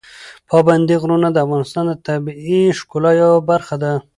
[0.49, 3.93] پابندي غرونه د افغانستان د طبیعي ښکلا یوه برخه ده.